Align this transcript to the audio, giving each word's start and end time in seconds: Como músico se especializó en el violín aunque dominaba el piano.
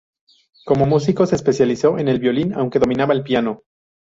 Como 0.65 0.87
músico 0.87 1.27
se 1.27 1.35
especializó 1.35 1.99
en 1.99 2.07
el 2.07 2.17
violín 2.17 2.55
aunque 2.55 2.79
dominaba 2.79 3.13
el 3.13 3.21
piano. 3.21 3.61